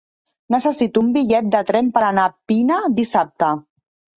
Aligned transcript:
Necessito 0.55 1.03
un 1.05 1.11
bitllet 1.17 1.51
de 1.57 1.61
tren 1.67 1.91
per 1.99 2.05
anar 2.07 2.25
a 2.31 2.35
Pina 2.53 2.81
dissabte. 3.03 3.53